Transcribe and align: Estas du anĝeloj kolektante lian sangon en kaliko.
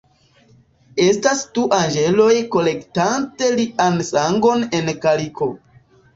Estas 1.03 1.43
du 1.57 1.65
anĝeloj 1.79 2.31
kolektante 2.57 3.51
lian 3.61 4.01
sangon 4.09 4.67
en 4.81 4.91
kaliko. 5.07 5.53